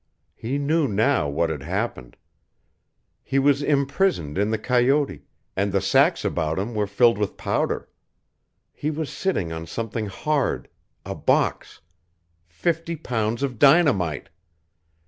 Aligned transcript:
He 0.33 0.57
knew 0.57 0.87
now 0.87 1.29
what 1.29 1.51
had 1.51 1.61
happened. 1.61 2.17
He 3.21 3.37
was 3.37 3.61
imprisoned 3.61 4.35
in 4.35 4.49
the 4.49 4.57
coyote, 4.57 5.21
and 5.55 5.71
the 5.71 5.79
sacks 5.79 6.25
about 6.25 6.57
him 6.57 6.73
were 6.73 6.87
filled 6.87 7.19
with 7.19 7.37
powder. 7.37 7.87
He 8.73 8.89
was 8.89 9.13
sitting 9.13 9.51
on 9.51 9.67
something 9.67 10.07
hard 10.07 10.69
a 11.05 11.13
box 11.13 11.81
fifty 12.47 12.95
pounds 12.95 13.43
of 13.43 13.59
dynamite! 13.59 14.29